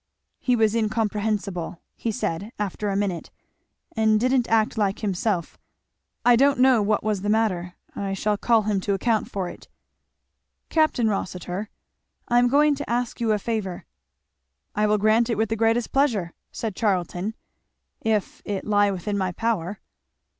"He 0.39 0.55
was 0.55 0.73
incomprehensible," 0.73 1.79
he 1.95 2.11
said 2.11 2.51
after 2.57 2.89
a 2.89 2.95
minute, 2.95 3.29
"and 3.95 4.19
didn't 4.19 4.49
act 4.49 4.75
like 4.75 5.01
himself 5.01 5.59
I 6.25 6.35
don't 6.35 6.57
know 6.57 6.81
what 6.81 7.03
was 7.03 7.21
the 7.21 7.29
matter. 7.29 7.75
I 7.95 8.15
shall 8.15 8.35
call 8.35 8.63
him 8.63 8.79
to 8.79 8.95
account 8.95 9.29
for 9.29 9.47
it." 9.47 9.67
"Capt. 10.69 10.97
Rossitur, 10.97 11.69
I 12.27 12.39
am 12.39 12.47
going 12.47 12.73
to 12.77 12.89
ask 12.89 13.21
you 13.21 13.31
a 13.31 13.37
favour." 13.37 13.85
"I 14.73 14.87
will 14.87 14.97
grant 14.97 15.29
it 15.29 15.37
with 15.37 15.49
the 15.49 15.55
greatest 15.55 15.91
pleasure," 15.91 16.33
said 16.51 16.75
Charlton, 16.75 17.35
"if 18.01 18.41
it 18.43 18.65
lie 18.65 18.89
within 18.89 19.19
my 19.19 19.31
power." 19.31 19.81